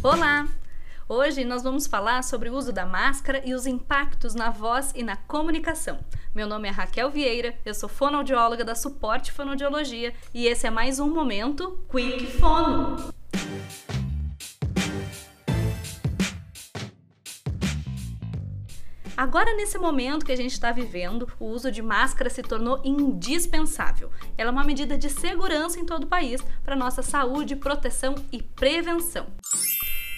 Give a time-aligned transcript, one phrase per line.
[0.00, 0.46] Olá!
[1.08, 5.02] Hoje nós vamos falar sobre o uso da máscara e os impactos na voz e
[5.02, 5.98] na comunicação.
[6.32, 11.00] Meu nome é Raquel Vieira, eu sou fonoaudióloga da Suporte Fonoaudiologia e esse é mais
[11.00, 13.12] um momento Quick Fono.
[19.16, 24.12] Agora, nesse momento que a gente está vivendo, o uso de máscara se tornou indispensável.
[24.36, 28.40] Ela é uma medida de segurança em todo o país para nossa saúde, proteção e
[28.40, 29.26] prevenção.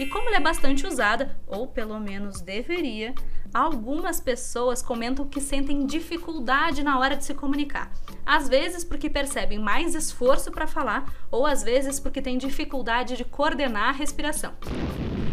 [0.00, 3.14] E como ela é bastante usada, ou pelo menos deveria,
[3.52, 7.92] algumas pessoas comentam que sentem dificuldade na hora de se comunicar.
[8.24, 13.26] Às vezes porque percebem mais esforço para falar, ou às vezes porque têm dificuldade de
[13.26, 14.54] coordenar a respiração.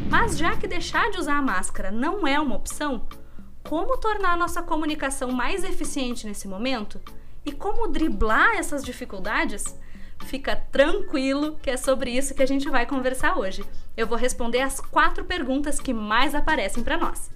[0.10, 3.08] Mas já que deixar de usar a máscara não é uma opção,
[3.64, 7.00] como tornar a nossa comunicação mais eficiente nesse momento
[7.46, 9.80] e como driblar essas dificuldades,
[10.26, 13.64] fica tranquilo que é sobre isso que a gente vai conversar hoje.
[13.96, 17.32] Eu vou responder as quatro perguntas que mais aparecem para nós.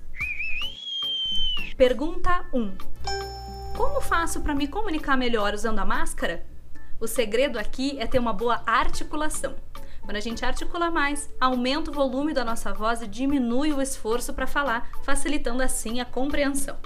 [1.78, 2.74] Pergunta 1.
[3.76, 6.46] Como faço para me comunicar melhor usando a máscara?
[7.00, 9.56] O segredo aqui é ter uma boa articulação.
[10.02, 14.34] Quando a gente articula mais, aumenta o volume da nossa voz e diminui o esforço
[14.34, 16.78] para falar, facilitando assim a compreensão.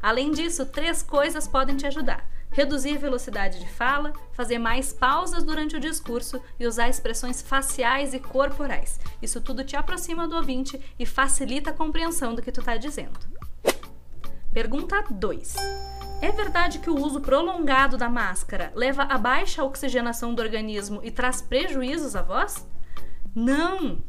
[0.00, 5.42] Além disso, três coisas podem te ajudar: reduzir a velocidade de fala, fazer mais pausas
[5.42, 8.98] durante o discurso e usar expressões faciais e corporais.
[9.22, 13.18] Isso tudo te aproxima do ouvinte e facilita a compreensão do que tu está dizendo.
[14.52, 15.54] Pergunta 2.
[16.20, 21.10] É verdade que o uso prolongado da máscara leva a baixa oxigenação do organismo e
[21.10, 22.66] traz prejuízos à voz?
[23.34, 24.02] Não!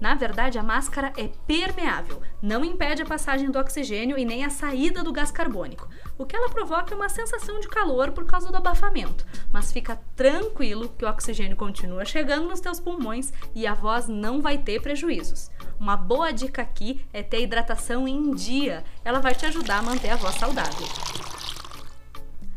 [0.00, 4.50] Na verdade, a máscara é permeável, não impede a passagem do oxigênio e nem a
[4.50, 5.88] saída do gás carbônico.
[6.18, 9.98] O que ela provoca é uma sensação de calor por causa do abafamento, mas fica
[10.14, 14.80] tranquilo que o oxigênio continua chegando nos teus pulmões e a voz não vai ter
[14.82, 15.50] prejuízos.
[15.80, 20.10] Uma boa dica aqui é ter hidratação em dia, ela vai te ajudar a manter
[20.10, 20.86] a voz saudável.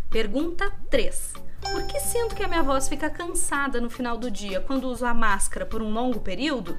[0.09, 1.33] Pergunta 3.
[1.61, 5.05] Por que sinto que a minha voz fica cansada no final do dia quando uso
[5.05, 6.77] a máscara por um longo período?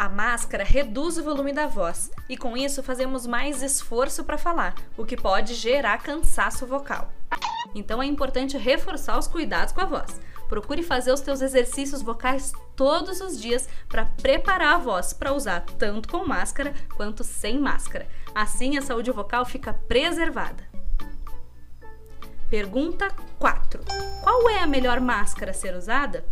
[0.00, 4.74] A máscara reduz o volume da voz e com isso fazemos mais esforço para falar,
[4.96, 7.12] o que pode gerar cansaço vocal.
[7.74, 10.18] Então é importante reforçar os cuidados com a voz.
[10.48, 15.66] Procure fazer os teus exercícios vocais todos os dias para preparar a voz para usar
[15.78, 18.08] tanto com máscara quanto sem máscara.
[18.34, 20.64] Assim a saúde vocal fica preservada.
[22.48, 23.82] Pergunta 4.
[24.22, 26.24] Qual é a melhor máscara a ser usada?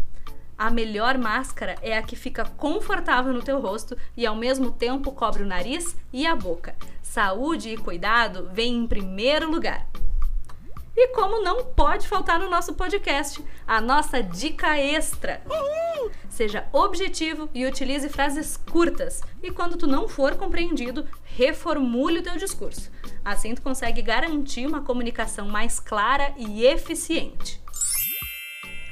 [0.59, 5.13] A melhor máscara é a que fica confortável no teu rosto e ao mesmo tempo
[5.13, 6.75] cobre o nariz e a boca.
[7.01, 9.87] Saúde e cuidado vem em primeiro lugar.
[10.97, 15.41] E como não pode faltar no nosso podcast, a nossa dica extra.
[16.29, 19.23] Seja objetivo e utilize frases curtas.
[19.41, 22.91] E quando tu não for compreendido, reformule o teu discurso.
[23.25, 27.58] Assim tu consegue garantir uma comunicação mais clara e eficiente.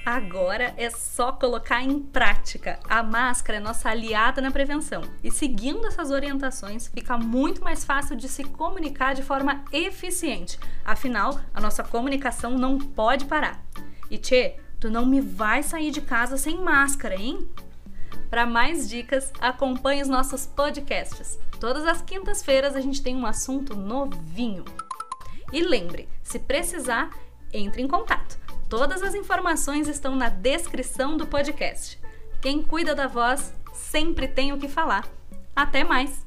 [0.06, 2.78] Agora é só colocar em prática.
[2.88, 5.02] A máscara é nossa aliada na prevenção.
[5.20, 10.60] E seguindo essas orientações, fica muito mais fácil de se comunicar de forma eficiente.
[10.84, 13.60] Afinal, a nossa comunicação não pode parar.
[14.08, 17.50] E tchê, tu não me vai sair de casa sem máscara, hein?
[18.30, 21.36] Para mais dicas, acompanhe os nossos podcasts.
[21.58, 24.64] Todas as quintas-feiras a gente tem um assunto novinho.
[25.52, 27.10] E lembre, se precisar,
[27.52, 28.45] entre em contato.
[28.68, 32.00] Todas as informações estão na descrição do podcast.
[32.42, 35.08] Quem cuida da voz sempre tem o que falar.
[35.54, 36.25] Até mais!